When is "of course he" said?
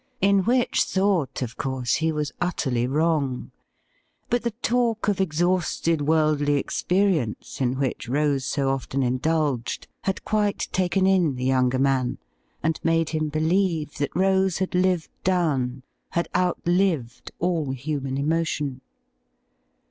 1.43-2.11